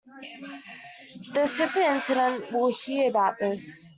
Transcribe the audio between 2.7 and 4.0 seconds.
hear about this.